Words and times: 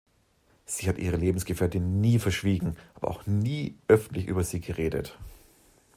Sie 0.65 0.89
hat 0.89 0.97
ihre 0.97 1.17
Lebensgefährtin 1.17 2.01
nie 2.01 2.17
verschwiegen, 2.17 2.75
aber 2.95 3.11
auch 3.11 3.27
nie 3.27 3.75
öffentlich 3.87 4.25
über 4.25 4.43
sie 4.43 4.59
geredet. 4.59 5.15